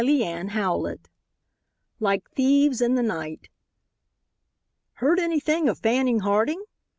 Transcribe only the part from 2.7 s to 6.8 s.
IN THE NIGHT. "Heard anything of Fanning Harding?"